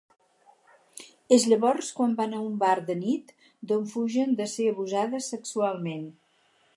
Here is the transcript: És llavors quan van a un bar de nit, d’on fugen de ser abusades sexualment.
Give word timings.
És 1.37 1.43
llavors 1.51 1.89
quan 1.99 2.15
van 2.21 2.33
a 2.37 2.41
un 2.45 2.57
bar 2.63 2.73
de 2.89 2.97
nit, 3.03 3.31
d’on 3.73 3.87
fugen 3.93 4.33
de 4.43 4.51
ser 4.57 4.69
abusades 4.73 5.29
sexualment. 5.35 6.09